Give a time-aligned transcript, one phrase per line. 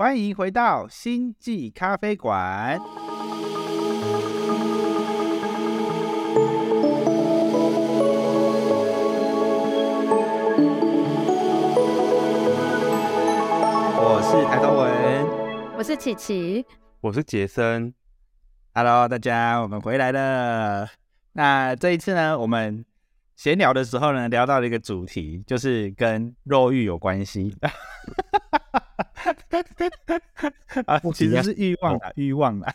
[0.00, 2.80] 欢迎回到星际咖啡馆。
[13.98, 16.64] 我是抬头文我是琪琪。
[17.02, 17.92] 我是杰森
[18.72, 20.88] ，，Hello，大家，我们回来了。
[21.34, 22.82] 那这一次呢，我们
[23.36, 27.54] 闲聊的时候呢，聊到了一个主题，就是跟肉欲有关系。
[30.86, 32.72] 啊，其实是欲望啊，欲望啊。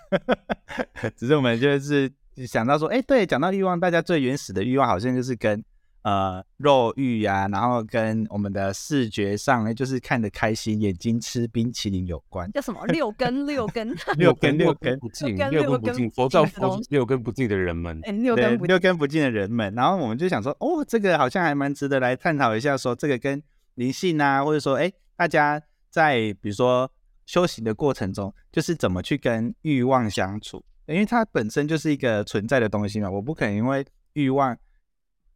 [1.16, 2.12] 只是我们就是
[2.48, 5.64] 想到说，哎、对，讲到欲望，大家最原始的欲望好像就是跟
[6.04, 12.52] 呃肉欲啊，然后跟我们的视觉上呢，就是看得开心，眼睛吃冰淇淋有关。
[12.52, 23.42] 叫什么六根六根，六根 六根不净，六根不净，佛教不净的东西佛六根不净的人们，哎，六根不六根不净的人们，然后我们就想说，哦，这个好像还蛮值得来探讨一下，说这个跟
[23.76, 25.62] 灵性啊，或者说，哎，大家
[25.96, 26.92] 在比如说
[27.26, 34.54] 修行的过程中，就是怎么去跟欲望相处，因为它本身就是一个存在的东西嘛，我不可能因为欲望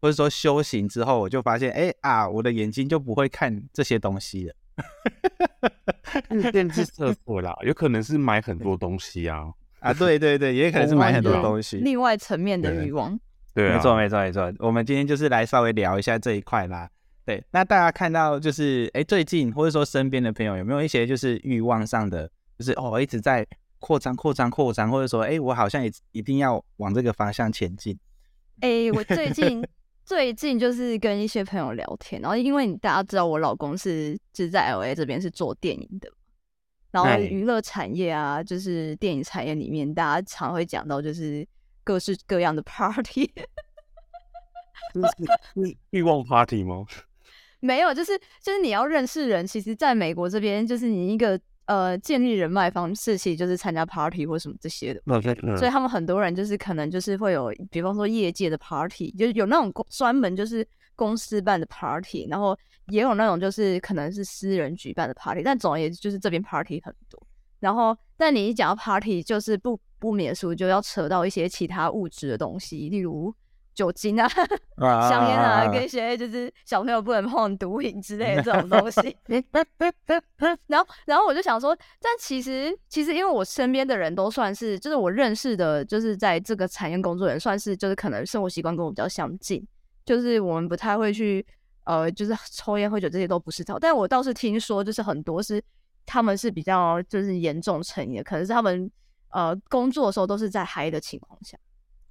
[0.01, 4.53] 或者说修行之后，我就发现，哎啊，我的眼睛就不会看这些东西了。
[6.31, 9.45] 是电视厕所 啦，有可能是买很多东西啊，
[9.79, 11.77] 啊，对对对，也可能是买很多对东西。
[11.77, 13.17] 另外层面的对欲望。
[13.53, 14.53] 对啊，没错，没错，没错。
[14.59, 16.89] 我们今天就是来稍微聊一下这一块啦。
[17.29, 22.27] 对，那大家看到就是，哎，最近或者说身边的朋友有没有一些就是欲望上的，
[22.57, 23.45] 就是哦一直在
[23.77, 27.95] 扩张、扩张、扩张，或者说，哎，我好像也一定要往这个方向前进。
[28.61, 29.63] 哎，我最近
[30.03, 36.11] 最近就是跟一些朋友聊天，然后因为你大家知道我老公是就是在 L A 这边是做电影的，
[36.89, 41.47] 然后哎娱乐产业啊，就是电影产业里面，大家常会讲到就是
[41.83, 43.31] 各式各样的 party。
[44.95, 46.83] 这是是欲望 party 吗？
[47.59, 55.01] 没有，就是就是你要认识人，其实在美国这边，就是你一个呃建立人脉方式，其实就是参加 party 或什么这些的。
[55.05, 62.57] 那在所以他们很多人就是可能就是会有，比方说业界的 party，就是有那种公专门就是公司办的 party，然后
[62.87, 67.21] 也有那种就是可能是私人举办的 party，但总而言之就是这边 party 很多。
[67.59, 73.35] 然后，但你一讲到 party，就是不不免俗就要扯到一些其他物质的东西，例如
[73.79, 74.27] 酒精啊、
[75.09, 79.15] 香烟啊，跟一些就是小朋友不能碰的毒品之类的 这种东西。
[80.67, 89.65] 然后，然后我就想说，但其实，其实因为我身边的人都算是，就是我认识的，就是在这个产业工作的人，算是就是可能生活习惯跟我比较相近，
[90.05, 91.45] 就是我们不太会去，
[91.85, 93.79] 呃，就是抽烟喝酒这些都不是套。
[93.79, 95.63] 但我倒是听说，就是很多是
[96.05, 98.91] 他们是比较就是严重成瘾的，可能是他们
[99.31, 101.57] 呃工作的时候都是在嗨的情况下，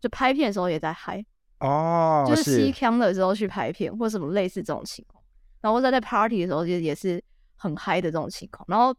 [0.01, 1.23] 就拍片的时候也在嗨。
[1.61, 5.23] 哦，就是吸腔的时候去拍片，或什么类似这种情况。
[5.61, 7.23] 然后在在 party 的时候，也也是
[7.57, 8.65] 很嗨的这种情况。
[8.69, 8.95] 然后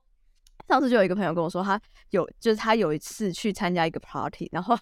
[0.67, 4.77] 上次就有一个朋友跟我说，他有就是他有一次去参加一个 party，然后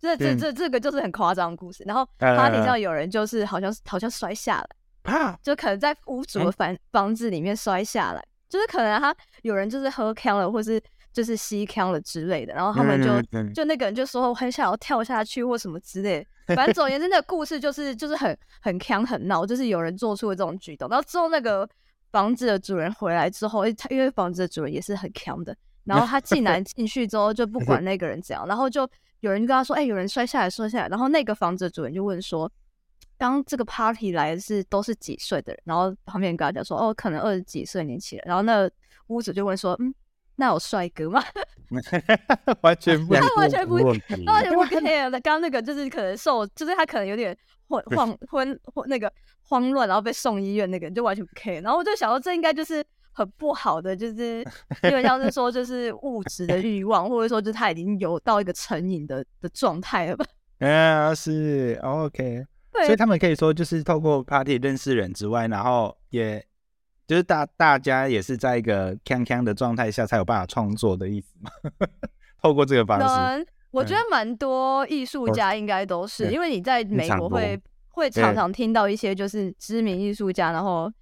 [0.00, 1.82] 这这嗯这这个就是很夸张的故事。
[1.86, 4.62] 然后呃 party 上有人就是好像好像摔下
[5.04, 10.78] 来，啊，就可能在屋主的嗯房房子里面摔下来，就是可能他有人就是喝呛了，或是
[11.12, 21.68] 就是吸腔了之类的，然后他们就、就那个人就说我很想要跳下去或什么之类的， 反正总而言之，那个故事就是就是很很腔很闹，就是有人做出了这种举动，然后之后那个
[22.10, 28.88] 房子的主人回来之后，他因为房子的主人也是很腔的，然后他进来进去之后就不管那个人怎样，然后就
[29.20, 32.50] 有人就跟他说，哎、有人摔下来摔下来，然后那个房子的主人就问说。
[33.18, 38.68] 刚这个 party 来的是都是几岁的人，然后旁边人跟他讲说，哦，可能二十几岁年轻人，然后那
[39.08, 39.94] 屋主就问说，嗯，
[40.36, 41.22] 那有帅哥吗？
[42.60, 43.78] 完全不他完全不
[44.26, 45.18] 他完全不 care 的。
[45.20, 47.36] 刚刚那个就是可能受，就是他可能有点
[47.68, 49.10] 混慌昏昏那个
[49.42, 51.62] 慌乱，然后被送医院那个人就完全不 care。
[51.62, 54.44] 然后我就想说，这应该就是很不好的，就是
[54.82, 60.26] 因为像是说就是物质的欲望，或者说就是他已经有到一个成瘾的的状态了吧？
[60.66, 62.44] 啊，是 OK。
[62.72, 66.42] 对所以他们可以说就是透过 party 认识人之外，然后也
[67.06, 71.50] 就是大大家也是在一个康康的状态下才有办法创作的意思嘛。
[72.42, 80.92] 透过这个方式，能，我觉得蛮多艺术家应该都是，对因为你在美国会会常常听到一些就是知名艺术家，然后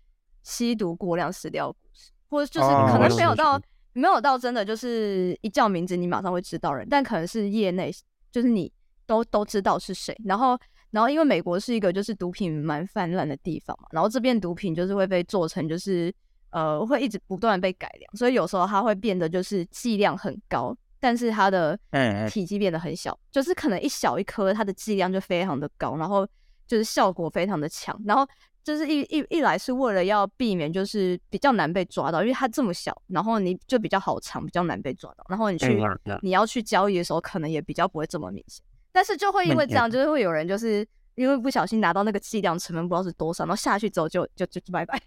[0.42, 3.60] 吸毒过量死掉故事，或者就是哦可能没有到
[3.92, 7.90] 没有到真的就是一叫名字你马上会知道人，但可能是业内
[8.30, 8.70] 就是你
[9.06, 10.58] 都都知道是谁，然后。
[10.90, 16.12] 然后，因为美国是一个就是毒品蛮泛滥的地方嘛，然后这边毒品就是会被做成就是
[16.50, 26.26] 呃会一直不断地被改良，所以有时候它会变得就是剂量很高，但是它的嗯嗯体积变得很小，就是可能一小一颗，它的剂量就非常的高，然后
[26.66, 27.96] 就是效果非常的强。
[28.04, 28.26] 然后
[28.64, 35.78] 就是一一一来是为了要避免就是比较难被抓到，因为它这么小，然后你就比较好藏，比较难被抓到，然后你去
[36.22, 38.64] 你要去交易的时候，可能也比较不会这么明显。
[38.92, 45.00] 但是就会因为这样，就是会有人就是因为不小心拿到那个计量成分不知道是多少，然后下去之后就就就就拜拜。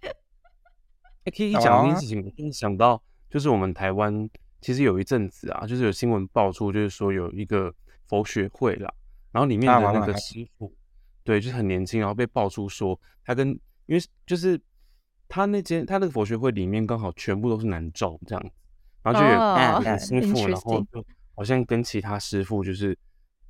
[1.26, 7.74] 欸可以讲一件事情，我突然想到，就是我们台湾其实有一阵子啊，就是有新闻爆出，就是说有一个
[8.08, 8.94] 佛学会啦，
[9.32, 10.74] 然后里面的那个师傅，
[11.24, 13.48] 对，就是很年轻，然后被爆出说他跟，
[13.86, 14.60] 因为就是
[15.30, 18.52] 他那间他那个佛学会里面刚好全部都是男众这样子，
[19.02, 21.06] 然后就有哦一个师傅，然后就
[21.36, 22.98] 好像跟其他师傅就是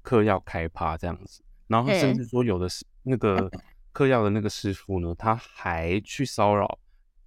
[0.03, 3.49] 嗑药开趴这样子，然后甚嗯至说有的是那个
[3.91, 6.77] 嗑药的那个师傅呢，他还去骚扰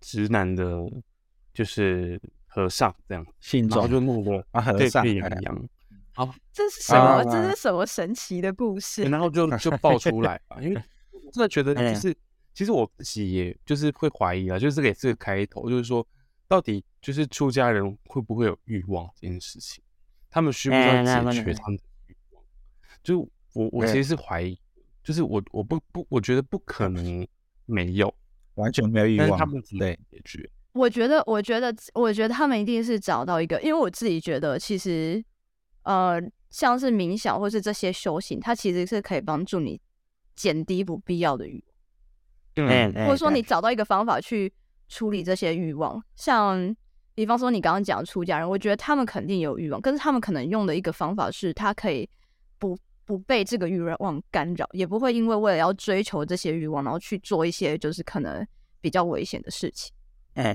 [0.00, 0.78] 直男的，
[1.52, 5.68] 就是和尚这样，信然后众就弄得啊和沸尚哎沸扬扬，
[6.12, 7.00] 好，这是什么？
[7.00, 9.02] 啊这是什么神奇的故事？
[9.04, 10.82] 然后就 就爆出来吧，因为
[11.32, 12.16] 真的觉得哎就是，
[12.52, 16.06] 其实我自己也就是会怀疑啊，就是这个也是个开头，就是说
[16.48, 19.82] 到底就是出家人会不会有欲望这件事情，
[20.30, 21.02] 他们需不需要
[21.32, 21.78] 解决他们？
[23.02, 23.20] 就
[23.52, 24.58] 我我其实是怀疑，
[25.02, 27.26] 就是我我不不我觉得不可能
[27.64, 28.12] 没有，
[28.54, 29.38] 完全没有欲望。
[29.38, 30.50] 他们怎么对，解决？
[30.72, 35.24] 我觉得，我觉得，我觉得他们一定是找到一个，因为我自己觉得，其实，
[35.84, 36.20] 呃，
[36.50, 39.80] 像是冥想或是这些修行，它其实是可以帮助你
[40.34, 41.64] 减低不必要的欲
[42.58, 44.52] 望，嗯，或者说你找到一个方法去
[44.86, 46.02] 处理这些欲望。
[46.14, 46.76] 像，
[47.14, 52.06] 比方说你刚刚讲出家人，我觉得他们肯定有欲望，但是他们可能用的一个方法是，他可以
[52.58, 52.76] 不
[53.06, 58.46] 不被这个欲望干扰，也不会因为为了要追求这些欲望，然后去做一些就是可能
[58.80, 59.92] 比较危险的事情。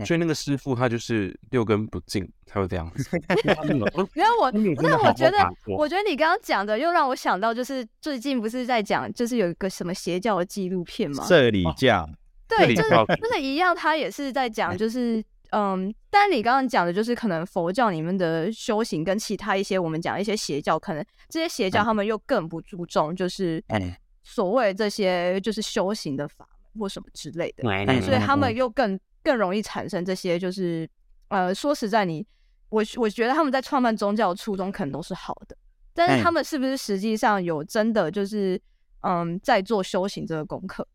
[0.06, 3.18] 所以那个师傅他就是六根不净才会这样子。
[3.56, 3.86] 他没有
[4.40, 11.26] 我，那我觉得我觉得你刚刚讲的又让我想到，就是最近不是在讲，就是有一个什么邪教的纪录片吗？
[11.28, 12.08] 这里教，
[12.48, 23.98] 对，就是教就是一样，他也是在讲，就是嗯，但你刚刚讲的，就是可能佛教里面的修行跟其他一些我们讲一些邪教，可能这些邪教他们又更不注重，就是哎。
[24.24, 27.68] 所谓这些就是修行的法门或什么之类的。
[27.68, 30.88] 嗯所以他们又更更容易产生这些，就是
[31.30, 32.26] 呃，说实在你，
[32.70, 35.58] 我我觉得他们在创办宗教的初衷可能都是好的，
[35.92, 38.62] 但是他们是不是实际上有真的就是
[39.02, 40.88] 嗯在做修行这个功课，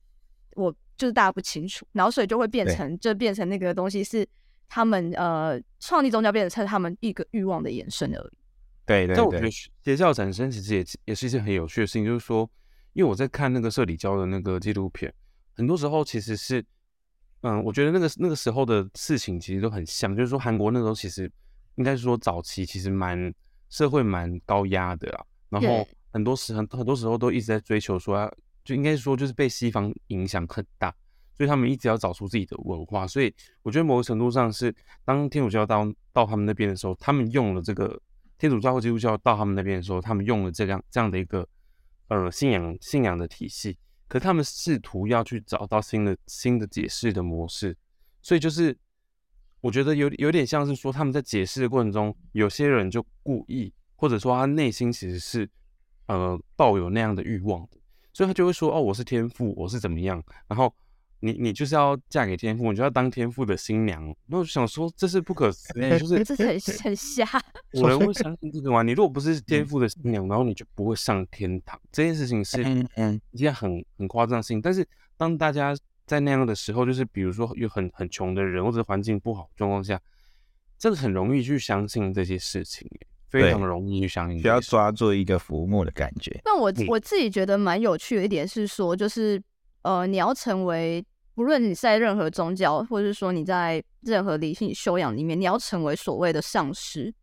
[0.55, 4.25] 我就是大家不清楚，然后所以就会变成就变成那个东西是
[4.69, 8.39] 他们呃创立宗教变成他们一个欲望的延伸而已。
[8.85, 12.49] 对对对，但我觉得邪教产生其实也也是一件很有趣的事情，就是说，
[12.93, 15.13] 因为我在看那个社里教的那个纪录片，
[15.57, 16.65] 很多时候其实是，
[17.41, 21.31] 嗯，我觉得那个那个时候的事情其实都很像，就是说韩国那时候其实
[21.75, 23.35] 应该是说早期其实蛮
[23.69, 28.33] 社会蛮高压的啦，然后很多时很很多时候都一直在追求说啊，
[28.65, 30.95] 就应该说就是被西方影响很大，
[31.37, 33.31] 所以他们一直要找出自己的文化，所以
[33.63, 34.75] 我觉得某个程度上是，
[35.05, 38.01] 当天主教到到他们那边的时候，他们用了这个
[38.39, 41.47] 天主教或基督教到他们那边的时候，他们用了这样这样的一个
[42.09, 43.77] 呃信仰信仰的体系，
[44.09, 47.77] 可他们试图要去找到新的新的解释的模式，
[48.23, 48.75] 所以就是
[49.61, 55.47] 我觉得有有点像是说他们在解释的过程中，有些人就故意或者说他内心其实是
[56.07, 57.77] 呃抱有那样的欲望的，
[58.15, 60.75] 所以他就会说哦我是天父，我是怎么样，然后。
[61.21, 64.15] 你你就是要嫁给天父，你就要当天父的新娘。
[64.27, 67.27] 那我就想说，这是不可思议，就 是这很很瞎，
[67.73, 68.83] 我人会相信这个吗？
[68.83, 71.81] 你如果不是天父的新娘，然后你就不会上天堂。
[71.91, 74.61] 这件事情是嗯嗯一件很很夸张的事情。
[74.61, 75.75] 但是当大家
[76.07, 80.01] 在那样的时候，就是比如说有很很穷的人或者环境不好状况下，
[80.79, 82.87] 真的很容易去相信这些事情，
[83.31, 84.71] 非常容易去相信这些事情。
[84.71, 86.39] 需要抓住一个浮木的感觉。
[86.45, 89.43] 那我嗯我自己觉得蛮有趣的一点是说，就是
[89.87, 97.15] 呃，你要成为，不论你在任何宗教，或者是说你在任何理性修养里面，你要成为所谓的上师，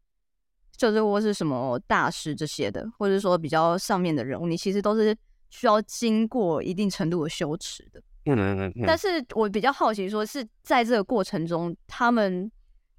[0.78, 5.14] 就是或是什么大师这些的，或者说比较上面的人物，你其实都是
[5.50, 8.00] 需要经过一定程度的修持的。
[8.26, 12.50] 嗯嗯嗯嗯，但是我比较好奇，说是在这个过程中，他们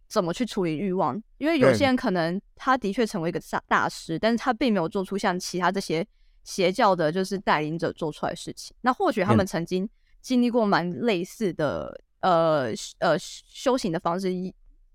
[0.06, 1.18] 怎么去处理欲望？
[1.38, 6.06] 因为有些人可能他的确成为一个大大师，但是他并没有做出像其他这些
[6.44, 8.76] 邪教的，就是带领者做出来的事情。
[8.82, 9.88] 那或许他们曾经
[10.20, 12.68] 经历过蛮类似的，呃
[13.00, 14.30] 呃修行的方式。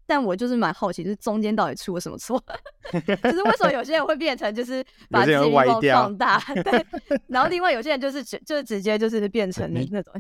[0.06, 2.44] 但我就是蛮好奇，就是中间到底出了什么错？
[2.91, 6.84] 就是为什么有些人会变成就是 把自己的欲望放大，对，
[7.29, 10.12] 然后另外有些人就是直就是直接就是变成那种。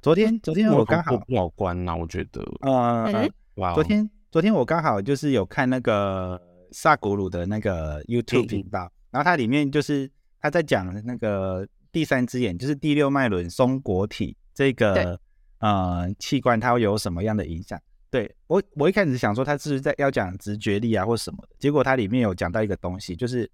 [0.00, 6.40] 昨天昨天我刚好不好关呐，我觉得，呃，呃哇哦，昨天昨天我刚好就是有看那个
[6.70, 10.08] 萨古鲁的那个 YouTube 嗯频道，然后它里面就是
[10.40, 15.18] 他在讲那个第三只眼，就是第六脉轮松果体这个
[15.58, 17.80] 呃器官它会有什么样的影响。
[18.10, 23.48] 对我，我一开始想说他是在要讲直觉力啊或什么的，结果它里面有讲到一个东西，就是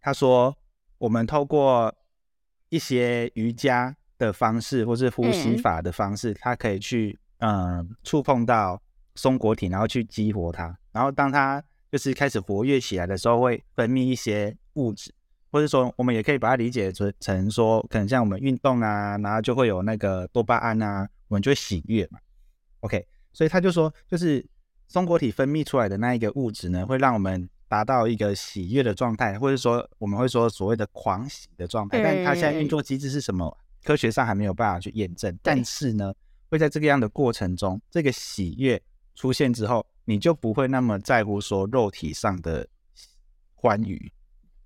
[0.00, 0.54] 他说
[0.98, 1.94] 我们透过
[2.68, 8.82] 一些瑜伽的方式或是呼吸法的方式，它可以去嗯触碰到
[9.14, 15.10] 松果体，然后去激活它，然后当它就是开始活跃起来的时候，会分泌一些物质，
[15.50, 22.18] 或者说我们也可以把它理解成成说，可能像我们运动啊，然后就会有那个多巴胺啊，我们就会喜悦嘛。
[22.80, 23.06] OK。
[23.30, 24.44] 所以他就说，就是
[24.88, 32.02] 松果体分泌出来的那一个物质呢，会让我们达到一个喜悦的状态，或者说我们会说所谓的狂喜的状态。
[32.02, 33.56] 但它现在运作机制是什么？
[33.84, 35.38] 科学上还没有办法去验证。
[35.40, 36.12] 但是呢，
[36.50, 38.82] 会在这个样的过程中，这个喜悦
[39.14, 42.66] 出现之后，你就不会那么在乎说肉体上的
[43.54, 44.10] 欢愉。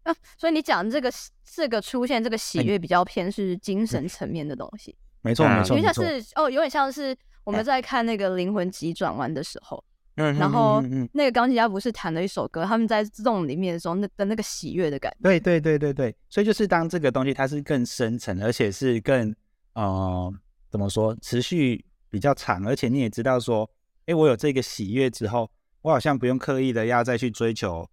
[0.02, 1.10] 啊， 所以你讲这个
[1.44, 4.96] 这个出现这个喜悦比较偏是精神层面的东西。
[5.22, 7.16] 没错，没错，因为像是哦，有点像是。
[7.44, 9.82] 我们在看那个《灵魂急转弯》的时候，
[10.14, 10.80] 嗯然后
[11.12, 15.18] 那个钢琴家不是弹了一首歌，他们在自动里面的时候，那的那个喜悦的感觉。
[15.24, 19.34] 对对对对对，所以就是当这个东西它是更深层，而且是更
[19.72, 20.32] 呃
[20.70, 23.68] 怎么说，持续比较长，而且你也知道说，
[24.06, 27.90] 哎，我有这个喜悦之后，我好像不用刻意的要再去追求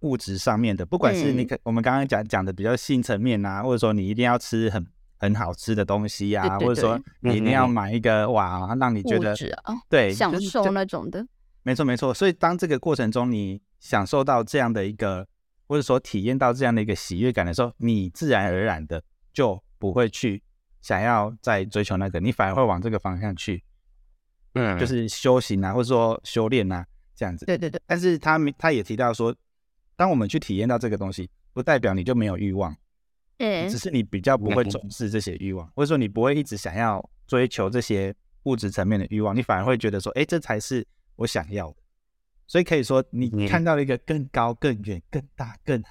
[0.00, 4.86] 物质上面的，不管是你可我们刚刚讲讲的比较性层面啊，或者说你一定要吃很。
[5.22, 9.36] 很好吃的东西呀，或者说你一定要买一个哇，让你觉得
[9.86, 11.22] 对享受那种的。
[11.62, 15.28] 没错没错，所以当这个过程中你享受到这样的一个，
[15.68, 20.42] 或者说体验到这样的一个喜悦感的时候，你自然而然的就不会去
[20.80, 23.62] 想要再追求那个，你反而会往这个方向去，
[24.54, 26.82] 嗯，就是修行啊，或者说修炼啊
[27.14, 27.44] 这样子。
[27.44, 27.78] 对对对。
[27.86, 29.36] 但是他他也提到说，
[30.00, 32.74] 当我们去体验到这个东西，不代表你就没有欲望。
[33.68, 38.14] 只是你比较不会重视这些欲望，或者说你不会一直想要追求这些
[38.44, 41.76] 物质层面的欲望，你反而会觉得说，哎，这才是我想要的。
[42.46, 45.82] 所以可以说，你看到了一个更高、更远、更大、更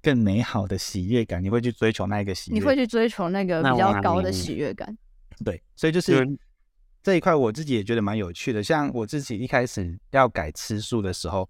[0.00, 4.96] 更美好的喜悦感，你会去追求那一个喜悦，你会去追求那个比较高的喜悦感。
[5.44, 6.24] 对，所以就是
[7.02, 8.62] 这一块，我自己也觉得蛮有趣的。
[8.62, 11.48] 像我自己一开始要改吃素的时候，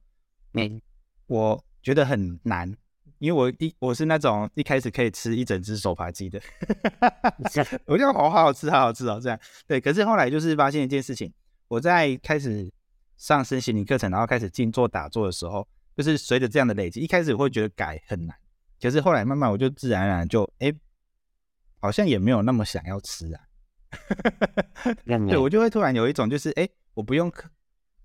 [0.55, 0.81] 嗯，
[1.27, 2.77] 我觉得很难。
[3.19, 6.41] 因为我一我是那种一开始可以吃一整只手扒鸡的，
[7.87, 9.39] 我觉得好好吃，好好吃哦，这样
[9.69, 9.81] 对。
[9.81, 11.33] 可是后来就是发现一件事情，
[11.69, 12.69] 我在开始
[13.17, 15.67] 上身心灵课程，然后开始静坐打坐的时候，
[15.97, 18.37] 就是随着这样的累积，一开始会觉得改很难，
[18.83, 20.75] 可是后来慢慢我就自然而然就哎，
[21.79, 23.41] 好像也没有那么想要吃啊。
[25.07, 27.33] 对我就会突然有一种就是哎，我不用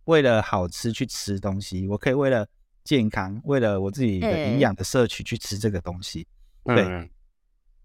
[0.06, 2.48] 为了好吃去吃东西，我可以为了。
[2.84, 6.28] 健康，为了我自己的营养的摄取去吃这个东西，
[6.64, 7.10] 对，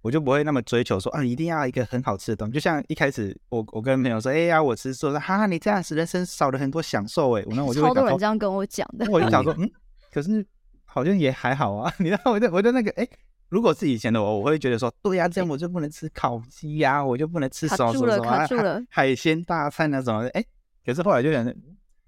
[0.03, 2.55] 我就不会那么追求说啊，一定要一个很好吃的东西。
[2.55, 7.43] 就像一开始我我跟朋友说，哎呀，我吃素，说哈，你这样子人生少了很多享受哎。
[7.47, 9.71] 我那我就超多人这样跟我讲的，我就想说，嗯，
[10.13, 10.47] 可是
[10.85, 11.93] 好像也还好啊。
[11.99, 13.09] 你知道，我就我就那个，哎，
[13.49, 20.21] 如果是以前的我，我会觉得说，对呀，这样我就不能吃烤鸡呀，我就不能吃什么什么什么海鲜大餐那种。
[20.29, 20.45] 哎，
[20.85, 21.45] 可是后来就想，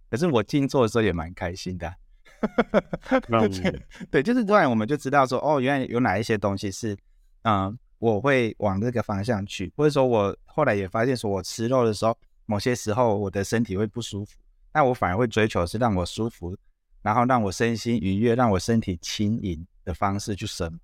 [0.09, 1.93] 可是我静坐的时候也蛮开心的。
[4.11, 6.97] 对，就是突然我们就知道说，哦，原来有哪一些东西是，
[7.43, 12.17] 嗯，我会往这个方向去，或者说我后来也发现说，我吃肉的时候，
[12.47, 14.39] 某些时候我的身体会不舒服，
[14.73, 16.57] 那我反而会追求是让我舒服，
[17.03, 20.79] 然后让我身心愉悦，让我身体轻盈的方式去生活，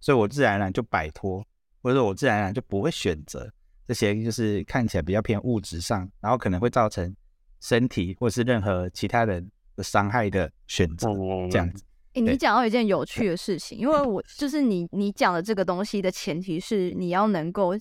[0.00, 1.44] 所以我自然而然就摆脱，
[1.82, 3.50] 或者说我自然而然就不会选择
[3.88, 7.14] 这些就是看起来比较偏物质上，然后可能会造成
[7.60, 9.50] 身体或是任何其他人。
[9.82, 11.08] 伤害的选择
[11.50, 11.84] 这样子。
[12.12, 17.78] 哎，你讲到一件有趣的事情，因为我 就是你，你讲的这个东西的前提是你要能够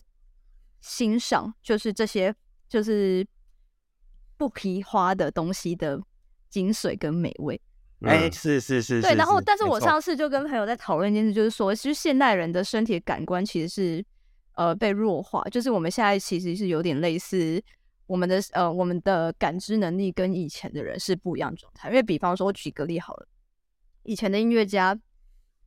[0.81, 2.33] 欣赏，就是这些
[2.67, 3.25] 就是
[4.37, 5.99] 不皮花的东西的
[6.47, 7.59] 精髓跟美味。
[8.01, 9.15] 哎，是是是，对。
[9.15, 14.05] 然后，但是我上次就跟朋友在讨论一件事，就是说，其实现代人的身体感官其实是
[14.53, 17.61] 呃被弱化，就是我们现在其实是有点类似。
[18.09, 21.89] 我们的呃，我们的感知能力跟以前的人是不一样的状态。
[21.89, 23.27] 因为比方说，我举个例好了，
[24.01, 24.99] 以前的音乐家，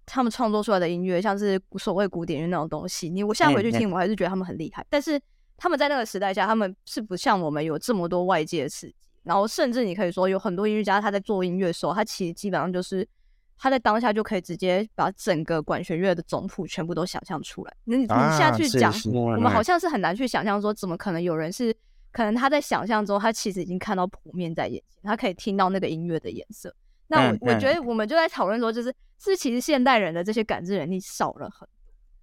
[0.05, 4.85] 他们创作出来的音乐，像是所谓古典乐那种东西，你我现在回去听，我还是觉得他们很厉害。
[4.91, 5.21] 但是
[5.57, 8.97] 他们在那个时代下，他们是不像我们有这么多外界的刺激。
[9.23, 13.09] 然后，甚至你可以说，有很多音乐家他在做音乐的时候，他其实基本上就是
[13.57, 17.73] 他在当下就可以直接把整个管弦乐的总谱全部都想象出来。
[17.85, 21.73] 那你下去讲，我们好像是很难去想象说，怎么可能有人是。
[22.13, 26.73] 可能他在想象中，他其实已经看到谱面在眼前，他可以听到那个音乐的颜色。
[27.09, 31.69] 那我我觉得我们就在讨论说，就是是其实现代人的这些感知能力少了很多。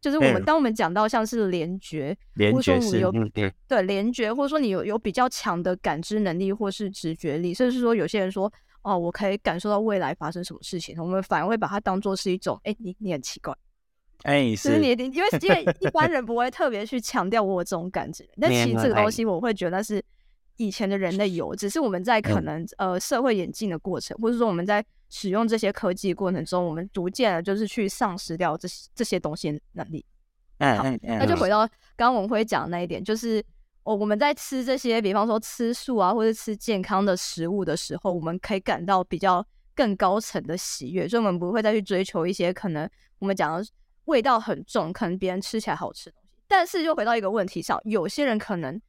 [0.01, 8.49] 就是我们嗯当我们讲到像是联觉，联或者说我有嗯对，对联觉，或者说你有有比较强的感知能力或是直觉力，甚至是说有些人说
[8.81, 13.53] 哦，我可以感受到未来发生什么事情，我们反而会把它当做是一种，哎，你你很奇怪，
[14.23, 20.03] 哎，就是是你你因为因为一般人不会特别去强调我有这种感觉，但其实这个东西我会觉得那是
[20.57, 30.05] 以前的人类有，只是我们在可能、呃社会演进的过程，或者说我们在使用这些科技过程中，我们逐渐的就是去丧失掉这些这些东西的能力。
[30.57, 31.59] 嗯嗯嗯，那就回到
[31.95, 33.41] 刚刚文辉讲的那一点，就是
[33.83, 43.65] 哦，我们在吃这些，比方说吃素啊，或者吃健康的食物的时候，我们可以感到比较更高层的喜悦，所以我们不会再去追求一些可能我们讲的
[44.09, 46.29] 味道很重，可能别人吃起来好吃的东西。
[46.47, 48.81] 但是又回到一个问题上，有些人可能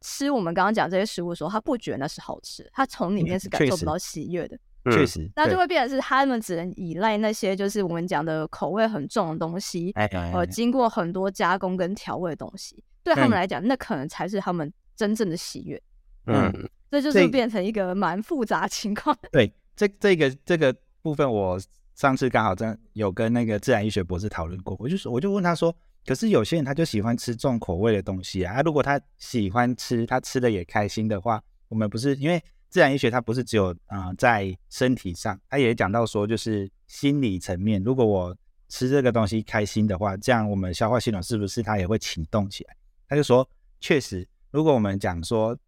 [0.00, 4.56] 吃我们刚刚讲这些食物的时候，他不觉得那是好吃，他从里面是感受不到喜悦的。
[4.56, 15.82] 嗯确实，对那就会变成是他们只能依赖那些就是我们讲的口味很重的东西，哎哎呃，哎经过很多加工跟调味的东西，对他们嗯来讲，那可能才是他们真正的喜悦。
[16.26, 16.50] 嗯
[16.90, 19.14] 这就是变成一个蛮复杂情况。
[19.30, 21.58] 对，这这个这个部分，我
[21.98, 25.74] 上次刚好真有跟那个自然医学博士讨论过，我就说我就问他说，
[26.06, 38.36] 可是有些人他就喜欢吃重口味的东西啊，啊如果他喜欢吃，他吃的也开心的话，我们不是因为自然医学它不是只有啊、在身体上，他也讲到说就是心理层面，如果我
[38.68, 42.76] 吃这个东西开心的话，这样我们消化系统是不是它也会启动起来？
[43.08, 43.44] 他就说，
[43.80, 45.58] 确实，如果我们讲说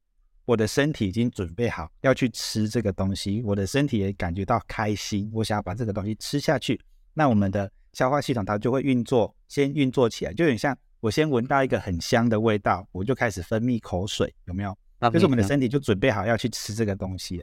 [0.44, 6.80] 我的身体已经准备好要去吃这个东西，我的身体也感觉到开心，我想要把这个东西吃下去，
[7.14, 14.76] 那我们的消化系统它就会运作，先运作起来，就有点像我先闻到一个很香的味道，我就开始分泌口水，有没有？
[15.12, 17.42] 就是我们的身体就准备好要去吃这个东西。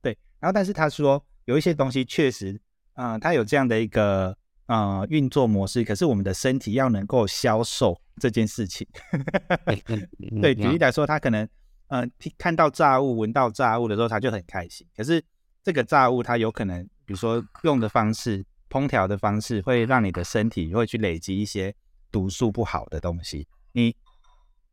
[0.00, 2.60] 对，然后但是他说有一些东西确实，
[2.94, 8.86] 嗯、它有这样的一个呃运作模式，可是我们的身体要能够消受这件事情。
[10.40, 11.48] 对，举例来说，它可能
[11.92, 14.86] 呃听看到炸物、闻到炸物的时候，他就很开心。
[14.96, 15.22] 可是
[15.62, 21.74] 这个炸物，它有可能，比如说用的方式、烹调的方式，会让你的身体会去累积一些
[22.10, 23.46] 毒素不好的东西。
[23.72, 23.94] 你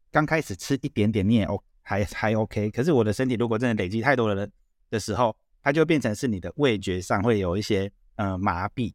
[0.10, 2.72] 刚开始吃一点点，你也 O 还还 OK。
[2.72, 4.50] 可是我的身体如果真的累积太多的
[4.90, 8.94] 的时候，它就变成是你的味觉上会有一些呃麻痹。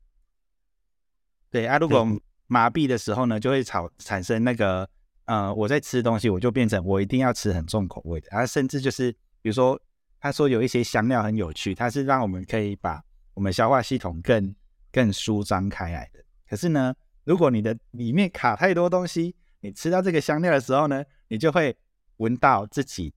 [1.51, 2.09] 对啊，如果
[2.47, 4.89] 麻痹的时候呢，就会产产生那个
[5.27, 9.11] 呃，我在吃东西，我就变成我一定要吃很重口味的，然后甚至就是
[9.41, 9.81] 比如说，
[10.21, 14.55] 他说有一些香料很有趣，它是让我们可以把我们消化系统更
[14.93, 16.21] 更舒张开来的。
[16.49, 21.77] 可是呢，如果你的里面卡太多东西，你吃到这个香料的时候呢，你就会
[22.19, 23.13] 闻到自己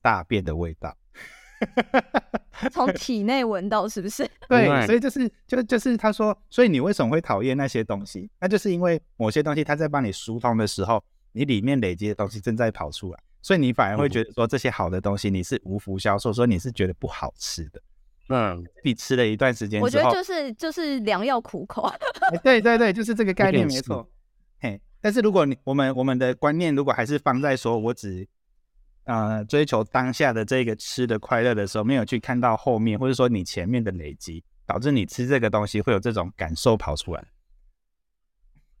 [0.00, 0.96] 大便的味道。
[2.72, 4.28] 从体内闻到是不是？
[4.48, 8.30] 对，对所以就是就就是他说，所以你为什么会讨厌那些东西？
[8.40, 11.02] 那就是因为某些东西它在帮你疏通的时候，
[11.34, 17.82] 你里面累积的东西正在跑出来，所以你反而会觉得说这些好的东西你是无福消受，所以你是觉得不好吃的。
[18.28, 24.08] 嗯，你吃了一段时间我之后，觉得就是就是良药苦口，哎对对对，就是这个概念没错。
[24.60, 28.26] 嘿，但是如果你我们我们的观念如果还是放在说我只
[29.04, 37.22] 呃追求当下的这个吃的快乐的时候，没有去看到后面或者说你前面的累积，导致你吃这个东西会有这种感受跑出来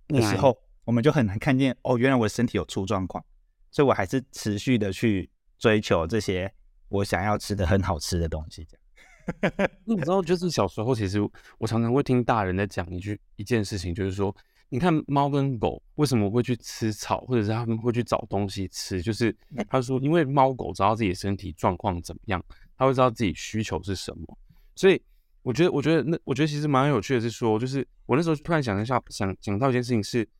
[0.08, 3.24] 的时候，我们就很难看见哦，原来我的身体有出状况，
[3.70, 6.52] 所以我还是持续的去追求这些
[6.88, 9.70] 我想要吃的很好吃的东西，这样。
[9.86, 11.18] 你知道，就是小时候，其实
[11.58, 14.34] 我常常会听大人在讲一句一件事情，就是说，
[14.68, 19.34] 你看猫跟狗为什么会去吃草，或者是他们会去找东西吃，就是
[19.66, 22.44] 他说，因为猫狗知道自己的身体状况怎么样，
[22.76, 24.38] 他会知道自己需求是什么，
[24.74, 25.00] 所以
[25.40, 30.30] 我觉得，我觉得那我觉得其实蛮有趣的是说，就是我那时候突然想一下，想讲到一件事情是，动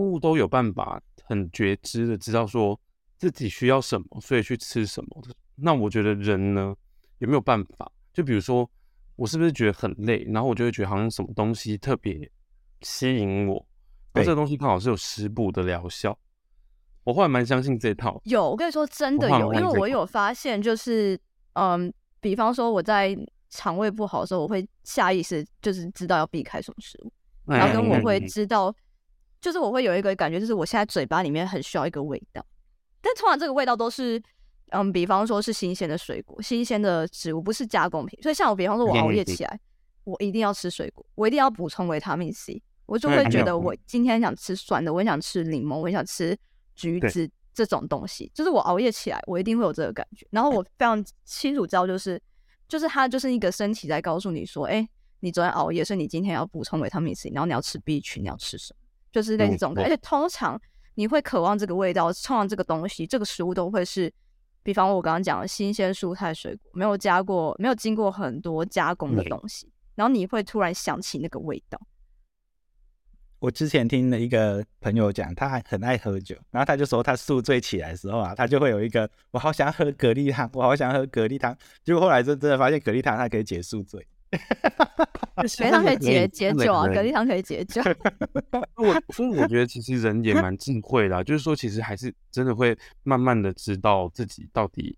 [0.00, 2.78] 物都有办法很觉知的知道说
[3.18, 5.22] 自己需要什么，所以去吃什么。
[5.56, 6.74] 那我觉得人呢，
[7.18, 7.90] 有没有办法？
[8.12, 8.68] 就比如说，
[9.16, 12.30] 我是不是觉得很累，然后我就会觉得好像什么东西特别
[12.80, 13.66] 吸引我，
[14.14, 16.18] 那这个东西刚好是有食补的疗效。
[17.04, 21.18] 我后来蛮相信这套，有，我跟你说真的有，因为我有发现，就是
[21.54, 23.16] 嗯，比方说我在
[23.50, 27.12] 肠胃不好的时候，我会下意识就是知道要避开什么食物，
[27.46, 28.74] 然后跟我会嗯知道，
[29.42, 32.42] 就是我会有一个感觉，就是我现在嘴巴里面很需要一个味道，
[33.02, 34.22] 但通常这个味道都是。
[34.74, 38.18] 嗯，比方说是新鲜的水果、新鲜的植物，不是加工品。
[38.22, 39.60] 所以像我，比方说我熬夜起来，
[40.02, 46.34] 我一定要吃水果，我一定要补充维他命 C，我就会嗯觉得我今天想吃酸的，我很想吃柠檬，我很想吃
[46.74, 48.32] 橘子这种东西。
[48.34, 50.26] 就是我熬夜起来，我一定会有这个感觉。
[50.30, 52.18] 然后我非常清楚知道，就是
[52.66, 54.88] 就是它就是一个身体在告诉你说，哎、
[55.20, 58.81] 你昨天熬夜，所以你今天要补充维他命 C，然后你要吃 B 群，你要吃什么？
[59.12, 59.90] 就是类似这种感觉。
[59.90, 60.60] 而且通常
[60.94, 64.12] 你会渴望这个味道，通常这个东西，这个食物都会是，
[64.62, 71.80] 比方我刚刚讲的新鲜蔬菜水果，没有加过，没有经过很多加工的对东西，然后你会突然想起那个味道。
[73.38, 81.56] 我之前听了一个朋友讲，他还很爱喝酒，然后他就说他宿醉起来的时候啊，他就会有一个我好想喝蛤蜊汤，我好想喝蛤蜊汤。
[81.82, 84.06] 结果后来就真的发现蛤蜊汤它可以解宿醉。
[85.36, 87.80] 蛤蜊汤可以解解酒啊，蛤蜊汤可以解酒。
[88.76, 94.96] 我所以我觉得其实人也蛮智慧的啊、就是说其实还是真的会慢慢的知道自己到底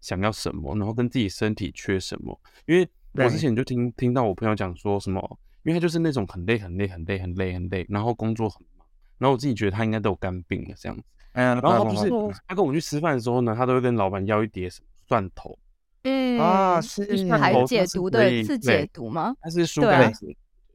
[0.00, 2.38] 想要什么，然后跟自己身体缺什么。
[2.66, 8.86] 因为我之对前就听听到我朋友讲说什么，因为他就是那种很累很累很累很累很累，然后工作很忙，
[9.18, 11.04] 然后我自己觉得他应该都有肝病了这样子。
[11.34, 14.68] 嗯，然后他不是哦他跟我们去吃饭的时候呢，他都会跟老板要一碟
[15.06, 15.58] 蒜头，
[16.04, 19.34] 嗯啊，是排蒜头它是解毒对，是解毒吗？
[19.40, 20.26] 它是疏对啊肝子，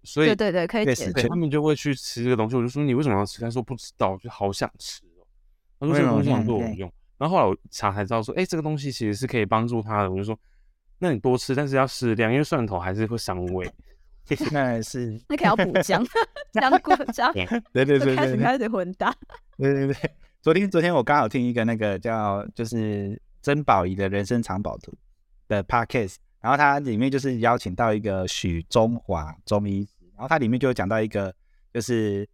[0.03, 1.35] 所以对对对，可以解毒他。
[1.35, 2.55] 们就会去吃这个东西。
[2.55, 3.41] 我就说你为什么要吃？
[3.41, 5.25] 他说不知道，就好想吃哦。
[5.79, 6.91] 他说这个东西好像对我有用。
[7.17, 10.11] 然后后来我查才知道说，哎，这个东西其实是可以帮助他的。
[10.11, 10.37] 我就说，
[10.99, 13.69] 那你多吃，但是要适量，因为蒜头还是会伤胃。
[14.51, 16.05] 那是 那可要补姜，
[16.53, 17.31] 姜过姜，
[17.71, 19.13] 对对就对对对开始开始混搭。
[19.57, 19.95] 对对对。
[20.41, 24.93] 昨天昨天我刚好听一个那个叫就是曾宝仪的人生藏宝图
[25.47, 31.33] 的 podcast，然后它里面就是邀请到一个许中华中医师，然后它里面就有讲到一个
[31.73, 32.27] 就是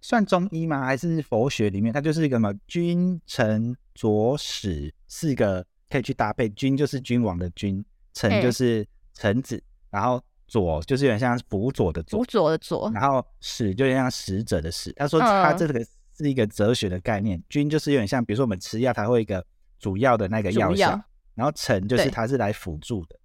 [0.00, 0.84] 算中医吗？
[0.84, 14.92] 还是佛学里面，它就是一个什么君臣佐使四个可以去搭配，君就是君王的君，臣嗯就是臣子，然后佐就是有点像辅佐的佐辅，佐的佐，然后使就有点像使者的使。
[14.92, 15.84] 他说他嗯这个
[16.16, 19.44] 是一个哲学的概念，君就是有点像，比如说我们吃药，它会一个
[19.78, 21.04] 主要的那个药效要，
[21.38, 23.16] 然后臣就是它是来辅助的，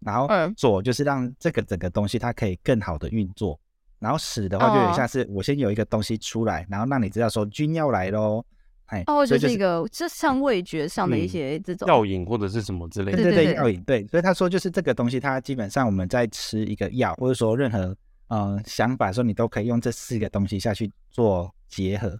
[0.00, 3.58] 然后嗯佐就是让这个整个东西它可以更好的运作，
[3.98, 8.44] 然后使的话就有像是我先有一个东西出来，然后让你知道说君要来喽，
[8.86, 13.22] 哎，哦，所以就是一个这像味觉上的一嗯些这种药引或者是什么之类的。
[13.22, 17.96] 对对药引对，所以他说就是这个东西，它基本上我们在吃一个药，或者说任何
[18.28, 22.18] 呃想法的时候，你都可以用这四个东西下去做结合。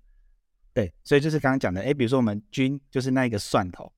[0.75, 3.93] 对，所以就是刚刚讲的，哎，比如说我们菌就是那一个蒜头，对，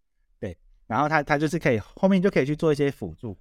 [0.87, 3.37] 然后它它就是可以后面就可以去做一些辅助，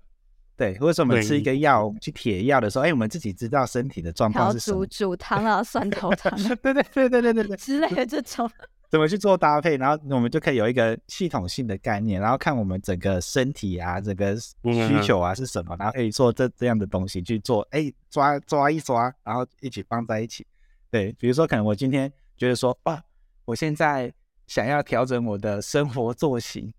[0.56, 8.50] 对，或者说我们吃一个药去铁药的时候，哎，我们自己知道身体的状况是什么煮，煮汤啊、 蒜头汤啊对对对对对对对，之类的这种。
[8.94, 20.46] 怎么去做搭配，然后我们就可以有一个系统性的概念，然后看我们整个身体啊，整个需求啊是什么，然后可以做这这样的东西去做，哎，抓抓一抓，然后一起放在一起。
[20.92, 23.04] 对，比如说可能我今天觉得说，哇，
[23.46, 24.14] 我现在
[24.46, 26.72] 想要调整我的生活作息，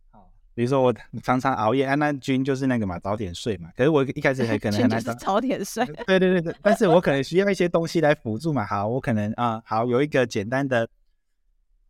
[0.54, 3.68] 比如说我常常熬夜，安，那君就是那个嘛，早点睡嘛。
[3.76, 5.84] 可是我一开始还可能 很难早早点睡。
[6.06, 8.64] 对对对对， 但是我可能需要一些东西来辅助嘛。
[8.64, 10.88] 好，我可能啊、好有一个简单的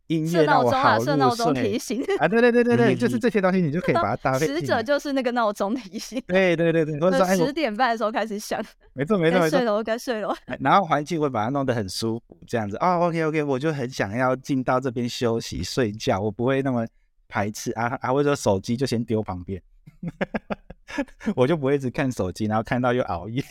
[0.07, 2.03] 音乐让闹钟啊，我好入设闹钟睡提醒。
[2.19, 4.81] 啊，对对对对对，嗯就是这些东西，你就可以把它搭配使者。
[4.81, 8.59] 就是那个闹钟提醒，对对对对，或者说哎，我十点半的时候开始响，
[8.93, 10.35] 没错没错没错，该睡了，该睡了。
[10.45, 16.85] 哎然后环境会把它弄得很舒服，这样子哦，OK OK，我就很想要进到这边休息睡觉，我不会那么
[17.27, 19.61] 排斥啊啊，或者说手机就先丢旁边，
[21.35, 23.43] 我就不会一直看手机，然后看到又熬夜。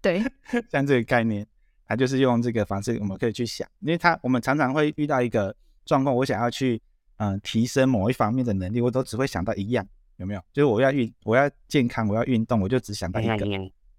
[0.00, 0.22] 对，
[0.70, 1.46] 像这个概念，
[1.86, 6.80] 它就是用这个方式，我们可以去想，因为它我们常常会遇到一个状况，我想要去
[7.16, 10.40] 嗯、呃提升某一方面的能力，我都只会想到一样，有没有？
[10.52, 13.46] 就是我要运，我要健康，我要运动，我就只想到一个，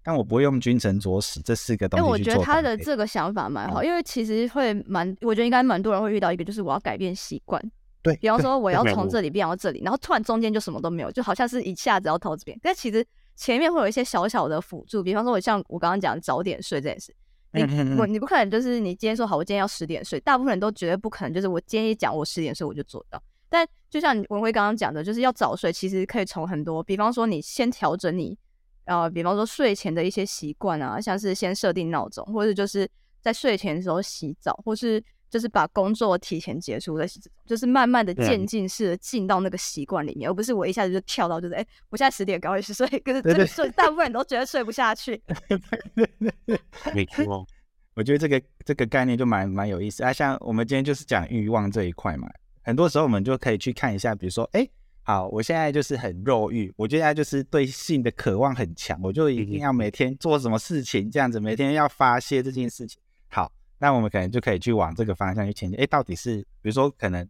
[0.02, 2.42] 但我不会用君臣佐使这四个东西哎，西我觉得。
[2.42, 7.62] 他的这个想法蛮好，嗯因为其实会蛮，我觉得应该蛮多人会遇到一个，就是我要改变习惯。
[8.02, 13.04] 对，比方说我要从这里变到这里，然后突然中间就什么都没有，就好像是一下子要到这边，但其实
[13.36, 17.14] 前面会有一些小小的辅助，比方说我像我刚刚讲早点睡这件事，
[17.52, 23.22] 你嗯嗯嗯我你不可能就是你今天说好，我今天要十点睡，大部分人都绝对不可能，就是我今天一讲我十点睡我就做到。
[23.52, 28.38] 但就像文辉刚刚讲的，就是要早睡，其实可以从很多，比方说你先调整你，
[28.84, 32.88] 呃，比方说睡前的一些习惯啊，像是先设定闹钟，或者就是
[33.20, 37.06] 在睡前的时候洗澡，或是就是把工作提前结束的，
[37.46, 45.22] 就是慢慢的渐进式的进到那个习惯里面，而不是我一下子就跳到就是哎、我现在十点赶快去睡，可是这对对个睡大部分人都觉得睡不下去。
[46.92, 47.46] 没错，
[47.94, 50.12] 我觉得这个这个概念就蛮蛮有意思啊。
[50.12, 52.28] 像我们今天就是讲欲望这一块嘛，
[52.62, 54.68] 很多时候我们就可以去看一下，比如说，哎，
[55.02, 63.00] 好，我现在就是很肉欲，我现在就是对性的渴望很强，我就一定要每天做什么事情，这样子每天要发泄这件事情。
[63.28, 65.80] 好，那我们可能就可以去往这个方向去前进。
[65.80, 67.28] 哎，到底是比如说可能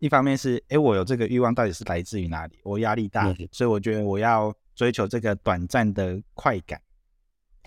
[0.00, 2.58] 一方面是，哎，我有这个欲望到底是来自于哪里？
[2.64, 6.80] 我压力大嗯，所以我觉得我要追求这个短暂的快感。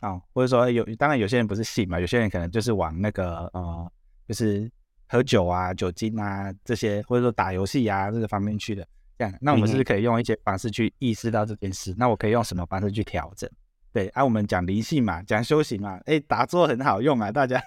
[0.02, 3.92] 啊、或者说有，当然有些人不是性嘛，有些人可能就是往那个呃
[4.28, 4.70] 就是
[5.08, 8.86] 喝酒啊、酒精啊这些，或者说打游戏啊这个方面去的。
[9.18, 11.96] 这样，那我们是不是可以用一些方式去意识到这件事？
[11.98, 13.50] 那我可以用什么方式去调整？
[13.96, 17.64] 对，啊，我们讲灵性嘛，讲修行嘛，哎，打坐很好用啊，大家。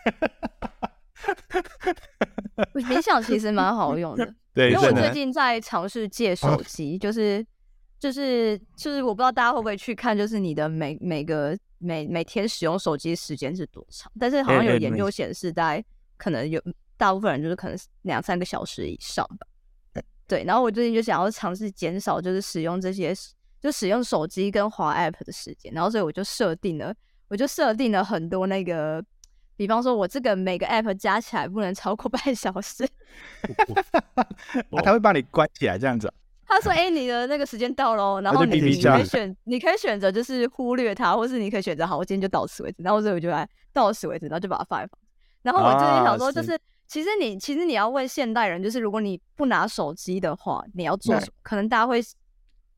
[2.74, 7.42] 我冥想其实蛮好用的， 对，因为我最近在尝试借手机，就是
[7.98, 15.82] 就是就是我不知道大家会不会去看，就是你的每每个每每天使用手机时间是多长，但是好像有研究显示，大概
[16.18, 16.62] 可能有
[16.98, 19.46] 大部分人就是可能两三个小时以上吧。
[20.26, 23.14] 对，然后我最近就想要尝试减少，就是使用这些，
[23.60, 26.94] 就使用手机跟滑 app 的时间，然后所以我就设定了，
[27.28, 29.04] 我就设定了很多那个，
[29.56, 32.84] 比方说我这个每个 app 加起来不能超过半小时，
[34.14, 36.12] 啊，他会帮你关起来这样子。
[36.46, 44.98] 他说：“哎，你的那个时间到喽，然后你你可以选，你可以选择就是忽略它，或是你可以选择好，我今天就到此为止，然后所以我就来到此为止，然后就把它放一放
[45.42, 46.58] 然后我最近想说就是。
[46.90, 51.32] 其实你其实你要问现代人，就是如果你不拿手机的话，你要做什么？
[51.42, 52.00] 可能大家会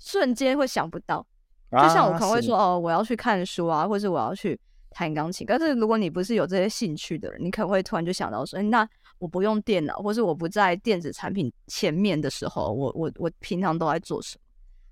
[0.00, 1.24] 瞬间会想不到。
[1.70, 4.58] 就像我可能会说哦，我要去看书啊，或者我要去
[4.90, 5.46] 弹钢琴。
[5.46, 8.84] 但是如果你不是有这些兴趣的人，你可能会突然就想到说，那
[9.18, 14.42] 我不用电脑，或是我不在电子产品前面的时候，我我我平常都在做什么？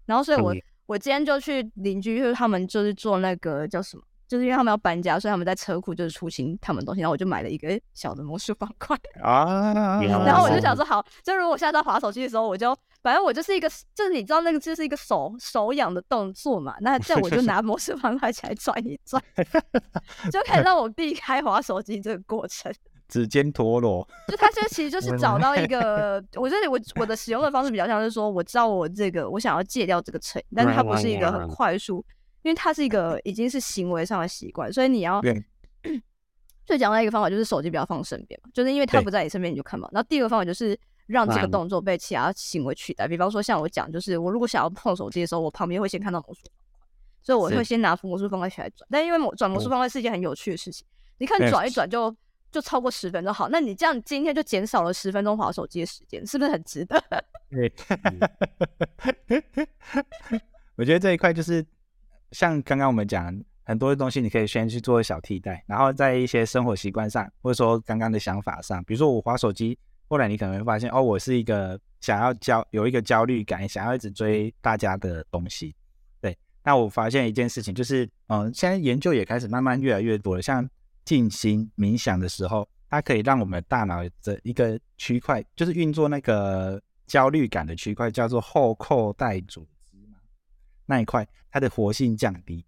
[0.07, 0.55] 然后所以我
[0.87, 4.03] 我今天就去邻居，就是他们就是做那个叫什么？
[4.29, 12.77] 就是因为他们要搬家，所以他们在车库就是出行他们东西，然后我就买了一个小的魔术方块啊，然后我就想说好，就如果我现在在滑手机的时候，我就
[13.09, 19.23] 反正我就是一个，就是你知道那个就是一个手手痒的动作嘛，那这样我就拿魔术方块起来转一转，
[20.31, 22.71] 就可以让我避开滑手机这个过程。
[23.09, 32.05] 指尖陀螺，就它这其实就是找到一个，我觉得我我的使用的方式比较像是说，我知道我这个我想要戒掉这个成瘾，但是它不是一个很快速。
[32.43, 35.21] 因为它是一个已经是行为上的习惯，所以你要
[36.65, 39.89] 最讲的一个方法就是手机不要放身边嘛，就是因为它不在你身边你就看嘛。
[39.91, 46.87] 然后第二个方法就是让这个动作被其他行为取代，比方说像我讲，就是我如果想要碰手机的时候，我旁边会先看到魔术方块，
[47.23, 48.87] 所以我会先拿魔术方块起来转。
[48.91, 50.87] 但因为转魔术方块是一件很有趣的事情，
[51.19, 52.15] 你看转一转就
[52.51, 57.03] 就超过十分钟，好，那你这样今天就减少了十分钟划手机的时间，是不是很值得？
[57.51, 57.73] 对，
[60.77, 61.67] 我觉得这一块就是。
[62.33, 75.75] 像刚刚我们讲很多的东西，你可以先去做小替代，然后在一些生活习惯上，或者说刚刚的想法上，比如说我滑手机，后来你可能会发现，哦，我是一个想要焦有一个焦虑感，想要一直追大家的东西。
[76.21, 80.69] 对，那我发现一件事情，就是嗯，现在研究也开始慢慢越来越多了，像
[81.05, 90.19] 静心冥想的时候，它可以让我们大脑的一个区块，就是运作那个焦虑感的区块，叫做后扣带组织嘛。
[90.87, 92.65] 那一块它的活性降低，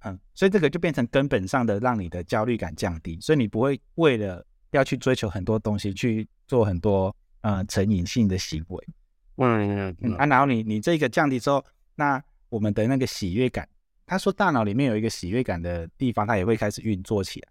[0.00, 8.88] 嗯，所以这个就变成根本上的让你的焦虑感降低，所以你不会为了要去追求很多东西去做很多呃成瘾性的行为，
[9.36, 13.66] 嗯嗯啊，然后你你这个降低之后，那我们的那个喜悦感，
[14.04, 17.48] 他说大脑里面有一个喜悦感的地方，它也会开始运作起来，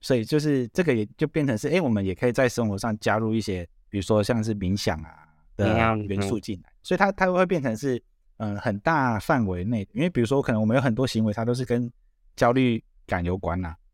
[0.00, 8.02] 所以就是这个也就变成是，哎，我们也可以在生活上加入一些，比如说像是冥想啊的元素进来，所以它它会变成是。
[8.38, 11.90] 嗯，很大范围内，因为比如说，可能我们有很多行为，它都是跟
[12.36, 13.74] 焦虑感有关呐。
[13.74, 13.85] 对，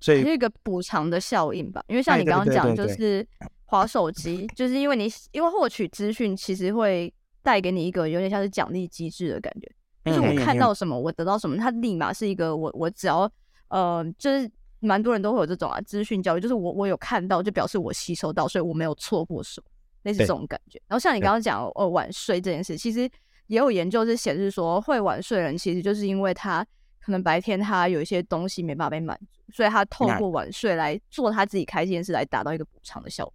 [0.00, 1.82] 所以是一个补偿的效应吧。
[1.88, 3.26] 因为像你刚刚讲，就是
[3.64, 9.70] 划手机，就是因为你因为获取资讯，其实会带给你一个有点像是奖励机制的感觉。
[10.04, 13.30] 就是我看到什么，我得到什么，它立马是一个我我只要
[13.68, 19.66] 呃，就是蛮多人都会有这种啊，资讯教育，就是我我有看到，就表示我吸收到，所以我没有错过什么，
[20.02, 20.80] 类似这种感觉。
[20.86, 23.08] 然后像你刚刚讲呃晚睡这件事，其实。
[23.48, 26.66] 也有研究是显示说，会晚睡人其实就是因为他
[26.98, 33.32] 可能白天他有一些东西没办法被满足，所以他透过晚睡来做他自己开心的事，来达到一个补偿的效果。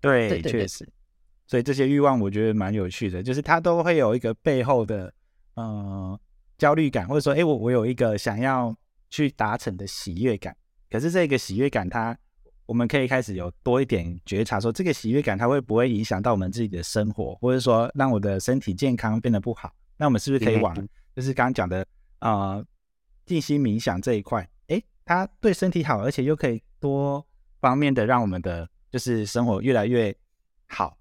[0.00, 0.88] 对，确实。
[1.46, 5.12] 所以这些欲望我觉得蛮有趣的，就是他都会有一个背后的
[5.54, 6.18] 呃
[6.58, 8.74] 焦虑感，或者说，哎，我我有一个想要
[9.10, 10.56] 去达成的喜悦感，
[10.90, 12.16] 可是这个喜悦感它。
[12.66, 19.72] 我们可以开始有多一点觉察，说这个喜悦感它会不会影响到我们自己的生活，或者说让我的身体健康变得不好？
[19.96, 20.76] 那我们是不是可以往
[21.16, 21.86] 就是刚刚讲的
[22.18, 22.62] 啊，
[23.24, 24.46] 静心冥想这一块？
[25.08, 27.26] 诶，它对身体好，而且又可以多
[27.60, 30.14] 方面的让我们的就是生活越来越
[30.66, 30.96] 好。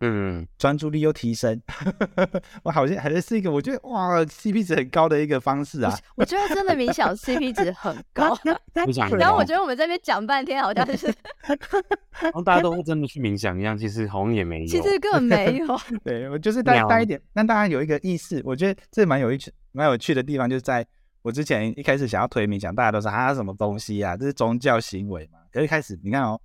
[0.00, 1.62] 嗯，专注力又提升，
[2.64, 5.98] 我好像还是是一个我觉得哇，CP 值很高的一个方式啊。
[6.16, 8.36] 我觉得真的冥想 CP 值很高。
[9.16, 11.14] 然后我觉得我们这边讲半天，好像是，
[12.20, 14.66] 像大家都会真的去冥想一样，其实好像也没有。
[14.68, 15.80] 其实根本没有。
[16.02, 18.42] 对，我就是带带一点，让大家有一个意识。
[18.44, 20.86] 我觉得这蛮有意趣、蛮有趣的地方，就是在
[21.24, 25.38] 我之前一开始想要推冥想，大家都说啊什么东西啊，这是宗教行为嘛。
[25.50, 26.38] 可是开始你看哦，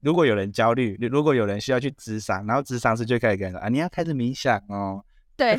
[0.00, 5.00] 如果有人焦虑，如果有人需要去咨商，然后咨商师就开始跟人说啊，你要开始冥想哦。
[5.36, 5.56] 对，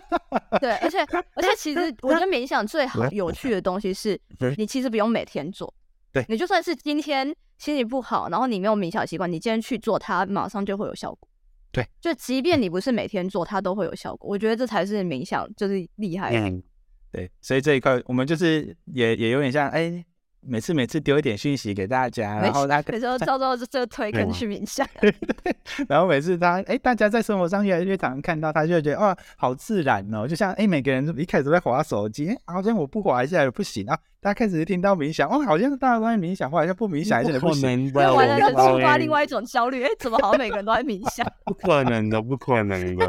[0.60, 0.98] 对，而且
[1.34, 4.20] 而且其实我觉得冥想最好有趣的东西是，
[4.58, 5.72] 你其实不用每天做，
[6.12, 11.26] 对你就算是今天心情不好，然后你没有冥想习惯，你今天去做它，马上就会有效果。
[11.72, 14.28] 对，就即便你不是每天做，它都会有效果。
[14.28, 16.30] 我觉得这才是冥想就是厉害。
[16.34, 16.62] 嗯，
[17.12, 20.04] 对，所以这一块我们就是也也有点像哎。
[20.48, 25.56] 每次每次丢一点讯息给大家，然后他有时候照照这推跟去冥想， 对对。
[25.88, 30.24] 然后每次他哎，大家在生活上越来越常看到他，就觉得哇，好自然哦。
[30.24, 33.98] 就像哎，每个人一开始都在划手机，好像我不划一下也不行啊。
[34.20, 37.92] 大家开始听到冥想，哦，好像大家都在冥想，好像不冥想也不行。
[37.92, 41.26] 完了，触发另外一种焦虑，哎，怎么好像每个人都在冥想？
[41.44, 43.04] 不可能的，不可能的。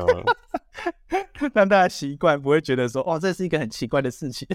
[1.54, 4.48] 让大家习惯，不会觉得说，哦，这是一个很奇怪的事情。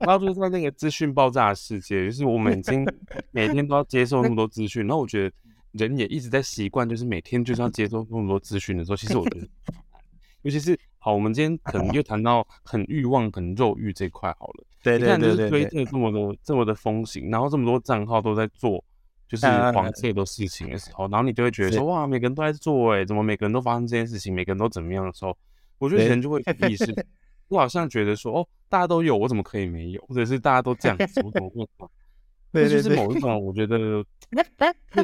[0.00, 2.84] 然后就是在那个资讯爆炸的世界，就是我们已经
[3.32, 5.34] 每天都要接受那么多资讯，然后我觉得
[5.72, 9.48] 人也一直在习惯，就是每天就是要接受那么多资讯的时候，其实我觉得，
[10.42, 14.64] 尤其是好，我们今天可能又谈到很欲望、很肉欲这块好了。
[14.82, 15.48] 对对对对。
[15.48, 18.84] 推特这么多、这么的风行，然后这么多账号都在做，
[19.28, 25.36] 就是黄色的事情的时候，然后你就会觉得说，哇，每个人都在做，哎，怎么每个人都发生这件事情，每个人都怎么样的时候。
[25.78, 26.94] 我觉得人就会意识，
[27.48, 30.00] 我好像觉得说，哦，大家都有，我怎么可以没有？
[30.06, 31.66] 或者是大家都这样子，我怎么会？
[32.54, 34.04] 这就是某一种，我觉得，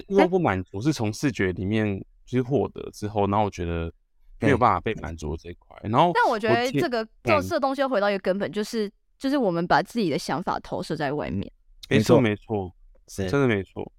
[0.06, 3.92] 因为不满足是从视觉里面去获得之后，然后我觉得
[4.38, 5.76] 没有办法被满足这一块。
[5.82, 11.50] 然后，但我觉得这个做这东西要回到一个根本，就是就是我们把自己的想法投射在外面。
[11.88, 12.72] 没错，没错，
[13.08, 13.90] 真的没错。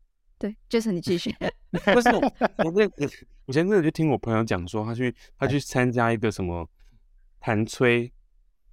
[0.41, 1.33] 对，，Jason，你继续。
[1.93, 2.19] 不是我，
[2.65, 2.89] 我那
[3.45, 6.67] 我前阵子就听我朋友讲说，他去他去参加一个什么
[7.39, 8.11] 弹吹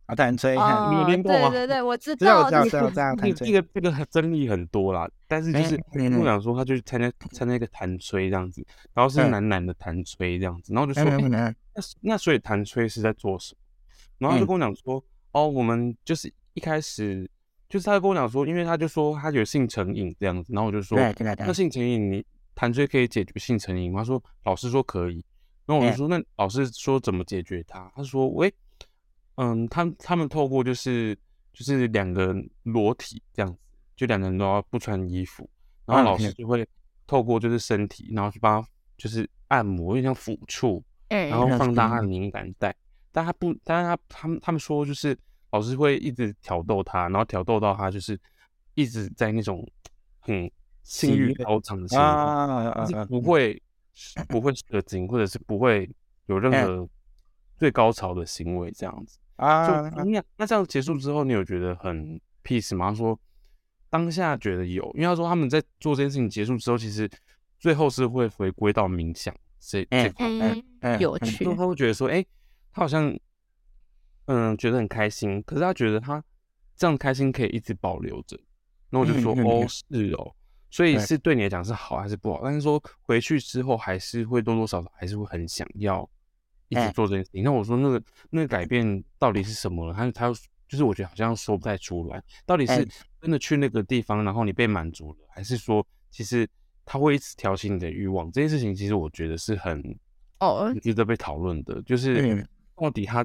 [0.07, 1.51] 啊，弹吹，你有听过吗？
[1.51, 3.47] 对对对，我知道，知道，知道，这样弹 吹。
[3.47, 11.55] 这个这个争议很多啦，但是就是跟我讲说，他就参加参加一个弹吹这样子，然后是男男的弹吹这样子，然后就说，那
[12.01, 13.59] 那所以弹吹是在做什么？
[14.19, 17.31] 然后他就跟我讲说，哦，我们就是一开始
[17.69, 20.99] 就是他跟我讲说，因为他就说他有性成瘾这样子，然后我就说，
[21.39, 22.25] 那性成瘾你。
[22.61, 24.01] 弹吹可以解决性成瘾吗？
[24.01, 25.25] 他说老师说可以，
[25.65, 27.89] 那我就说那老师说怎么解决他？
[27.95, 28.53] 他说喂，
[29.37, 31.17] 嗯，他他们透过就是
[31.53, 33.61] 就是两个人裸体这样子，
[33.95, 35.49] 就两个人都要不穿衣服，
[35.87, 36.67] 然后老师就会
[37.07, 42.75] 透过就是身体，然后去帮他就是按摩，有点像抚触，然后放大他的敏感带，
[43.13, 45.17] 但他不，但是他他们他们说就是
[45.51, 48.19] 老师会一直挑逗他，然后挑逗到他就是
[48.75, 49.69] 一直在那种
[50.21, 50.51] 很。
[50.85, 53.63] 性欲高涨的情况，是不会
[54.27, 55.87] 不会射精，或者是不会
[56.29, 56.89] 有任何
[57.59, 59.81] 最高潮的行为这样子啊。
[59.91, 62.89] 那那这样结束之后，你有觉得很 peace 吗？
[62.89, 63.21] 他说
[63.91, 67.07] 当下觉得有，因为他说他们在做这件事情结束之后，其实
[67.59, 71.45] 最后是会回归到冥想这这块，有趣。
[71.55, 72.25] 他会觉得说，哎，
[72.73, 73.15] 他好像
[74.29, 76.23] 嗯觉得很开心，可是他觉得他
[76.77, 78.39] 这样开心可以一直保留着。
[78.89, 80.35] 那我就说，哦，是哦。
[80.71, 82.43] 所以是对你来讲是好还是不好？
[82.45, 86.07] 但是说回去之后还是会多多少少还是会很想要
[86.69, 87.43] 一直做这件事情。
[87.43, 89.95] 那我说那个那个改变到底是什么了？
[89.95, 90.31] 他他
[90.69, 92.87] 就是我觉得好像说不太出来，到底是
[93.19, 96.47] 真的去那个地方，然后你被满足了，还是说其实
[96.85, 98.31] 他会一直挑起你的欲望？
[98.31, 99.83] 这件事情其实我觉得是很
[100.41, 103.25] 哦值得被讨论的，就是到底他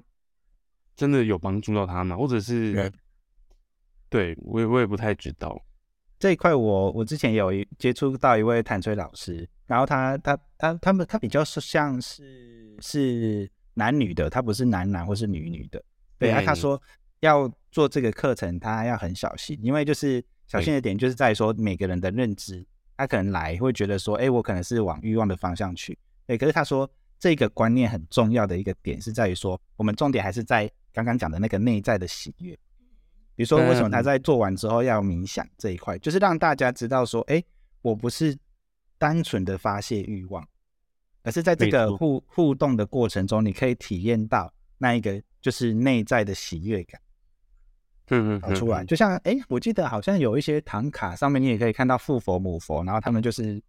[0.95, 2.15] 真的有帮助到他吗？
[2.15, 2.91] 或者是
[4.09, 5.59] 对我也我也不太知道。
[6.19, 15.83] 这一块我我之前有一接触到一位弹吹老师，然后他他他他们他比较是像是是男女的，他不是男男或是女女的。
[16.17, 16.81] 对啊，他说
[17.19, 25.97] 要做这个课程，他要很小心，因为就是小心的点就是在说每个人的认知，他可能来会觉得说，哎，我可能是往欲望的方向去。
[26.25, 32.57] 对，可是他说这个观念很重要的一个点是在于说，我们重点还是在刚刚讲的那个内在的喜悦。
[33.35, 37.43] 比如说，为什么他在做完之后要冥想这一块，就是让大家知道说，哎，
[37.81, 38.37] 我不是
[38.99, 40.47] 单纯的发泄欲望，
[41.23, 47.01] 而是在这个互互动的过程中，你可以体验到那一个就是内在的喜悦感，
[48.09, 48.85] 嗯嗯，跑出来。
[48.85, 53.59] 就像，哎，我记得好像有一些唐卡上面，你也可以看到父佛母佛，然后他们就是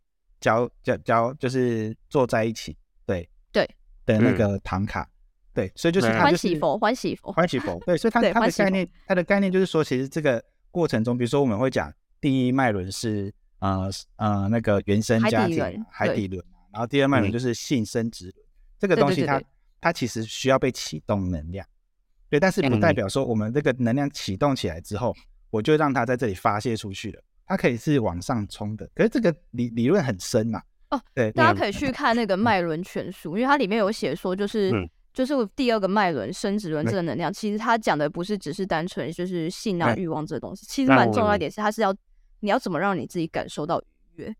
[0.41, 2.77] 交交交，就是坐在一起，
[3.07, 3.67] 对对
[4.05, 5.09] 的那个唐卡。
[5.55, 7.79] 对，所以就是欢喜佛，欢喜佛，欢喜佛。
[7.87, 18.35] 对，所以它它的概念，它的概念就是说，其实这个过程中，比如说我们会讲第一脉轮是呃呃那个原生家庭海底轮，然后第二脉轮就是性生殖轮，
[18.79, 19.41] 这个东西它
[19.81, 21.65] 它其实需要被启动能量。
[22.29, 22.81] 对，但是不嗯。
[22.81, 25.15] 代表说我们这个能量启动起来之后，
[25.51, 27.23] 我就让它在这里发泄出去了。
[27.47, 41.95] 它可以是往上冲的，可是这个理理论很深嘛、哦，对，大家可以去看那个脉轮全书，因为它里面有写说，就是、嗯就是第二个脉轮生殖轮这个能量，其实它讲的不是只是单纯就是性啊欲望这东西，其实蛮重要一点是它是要
[42.41, 43.81] 你要怎么让你自己感受到
[44.17, 44.35] 愉悦，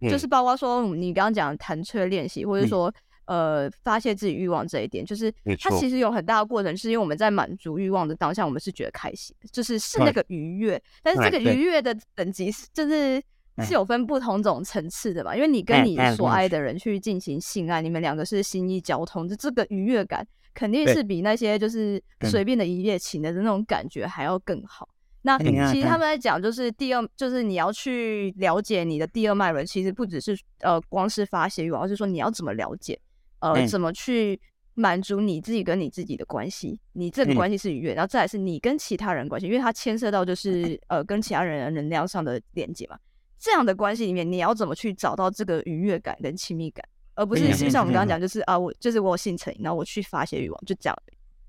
[0.00, 2.68] 嗯就是包括说你刚刚讲的弹吹练习，或者嗯。
[2.68, 2.94] 说、
[3.26, 13.20] 呃发泄自己欲望这一点，就是它其实有很大的过程，是因为我们在满足欲望的当下，我们是觉得开心，就是是那个愉悦，但是这个愉悦的等级是就是。
[13.56, 15.34] 嗯是有分不同种层次的嘛？
[15.34, 24.88] 因为你跟你所爱的人去进行性爱，你们两个是心意交通，就这个愉悦感肯定是比那些就是嗯随便的一夜情的那种感觉还要更好。
[25.22, 32.98] 那嗯其实他们在讲，就是第二，就是你要去了解你的第二脉轮，其实不只是呃光是发泄欲望，而是说你要怎么了解，
[33.40, 34.38] 呃，嗯怎么去
[34.74, 42.96] 满足你自己跟你自己的关系，你这个嗯关系是愉悦，然后再来是你跟其他人关系，因为它牵涉到就是呃跟其他人能量上的连接嘛。
[43.38, 46.84] 这样的关系里面，你要怎么去找到这个愉悦感跟亲密感，
[47.14, 50.96] 而不是就像我们刚刚嗯讲，就是啊，我就是我有性成瘾，然后我去发泄欲望，就这样。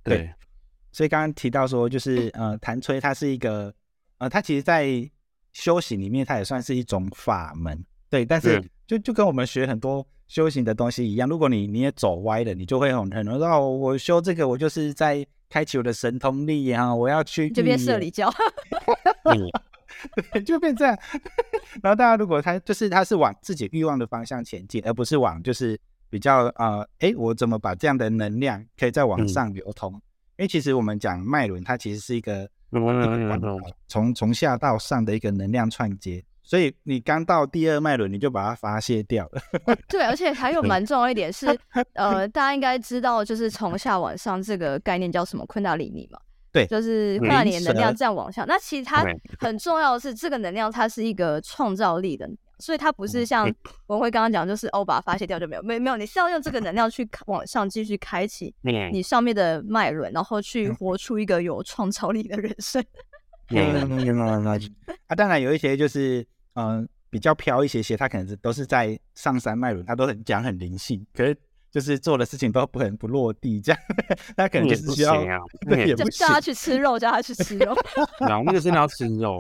[0.04, 0.30] 对，
[0.92, 3.74] 所以刚刚提到说，就是呃，弹吹它是一个
[4.18, 4.88] 呃，它其实在
[5.54, 8.26] 修行里面，它也算是一种法门，对。
[8.26, 18.30] 但是嗯就就跟我们学很多修行的东西一样，如果你你也走歪了，你就会很很多说哦，我修这个，我就是在开启我的神通力啊，我要去就变预言社里教，
[19.26, 19.50] 嗯
[20.32, 20.98] 对， 就变这样。
[21.82, 25.80] 然后大家如果他就是他是往自己欲望的方向前进，而不是往就是
[26.10, 29.94] 比较呃，哎，我怎么把这样的能量可以再往嗯上流通？
[30.38, 32.48] 因为其实我们讲脉轮，它其实是一个
[33.88, 36.24] 从从下到上的一个能量串接。
[36.44, 39.42] 所以你刚到第二脉轮，你就把它发泄掉了。
[39.90, 41.48] 对，而且还有蛮重要一点是，
[41.96, 46.18] 呃，大家应该知道，就是从下往上这个概念叫什么昆达里尼嘛？
[46.58, 48.46] 对就是昆达里尼的能量这样往上。
[48.48, 49.06] 那其实它
[49.40, 53.56] 很重要的是，这个能量它是一个创造力的能量，所以它不是像嗯
[53.88, 62.84] 文辉刚刚讲，就是哦把它发泄掉就没有，没没有，你是要用这个能量去往上继续开启 嗯你上面的脉轮，然后去嗯活出一个有创造力的人生。
[63.50, 64.46] 嗯
[65.08, 71.34] 啊，当然有一些就是嗯、呃比较飘一些些，他可能是都是在上山脉轮，他都很讲很灵性，可是
[71.70, 73.82] 就是做的事情都不很不落地，这样，
[74.38, 77.76] 那可能就是需要行啊，对也不叫叫他去吃肉，叫他去吃肉，
[78.22, 79.38] 然后那个真的要吃肉，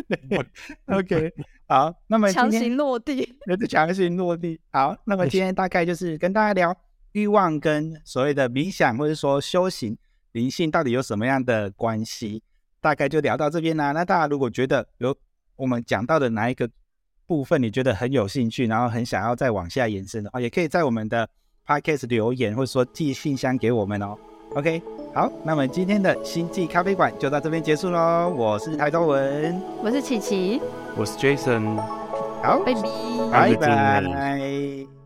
[0.86, 1.32] OK，
[1.66, 3.36] 好，那么强行落地。
[3.46, 4.60] 那就强行落地。
[4.70, 6.76] 好，那么今天大概就是跟大家聊
[7.12, 9.96] 欲望跟所谓的冥想或者说修行
[10.32, 12.42] 灵性到底有什么样的关系，
[12.80, 13.92] 大概就聊到这边啦。
[13.92, 15.16] 那大家如果觉得有
[15.56, 16.68] 我们讲到的哪一个
[17.30, 21.28] 部分你觉得很有兴趣，然后很想要再往下延伸的话，也可以在我们的
[21.64, 24.16] podcast 留言或者说寄信箱给我们哦。
[24.56, 24.82] OK，
[25.14, 28.28] 好，那么今天的星际咖啡馆就到这边结束喽。
[28.36, 30.60] 我是台中文，我是琪琪，
[30.96, 31.76] 我是 Jason。
[32.42, 32.80] 好，拜拜。
[33.30, 34.99] 拜拜拜拜。